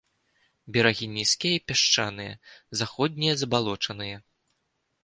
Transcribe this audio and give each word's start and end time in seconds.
Берагі 0.77 1.09
нізкія 1.17 1.59
і 1.59 1.61
пясчаныя, 1.73 2.33
заходнія 2.83 3.33
забалочаныя. 3.45 4.17